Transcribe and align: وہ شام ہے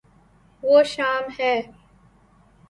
وہ 0.63 0.81
شام 0.83 1.23
ہے 1.39 1.53